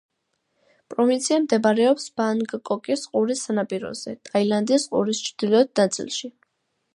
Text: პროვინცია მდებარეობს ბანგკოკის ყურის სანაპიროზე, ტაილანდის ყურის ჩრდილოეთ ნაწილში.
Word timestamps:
პროვინცია 0.93 1.37
მდებარეობს 1.43 2.07
ბანგკოკის 2.21 3.03
ყურის 3.11 3.45
სანაპიროზე, 3.49 4.15
ტაილანდის 4.31 4.89
ყურის 4.95 5.21
ჩრდილოეთ 5.29 5.83
ნაწილში. 5.85 6.33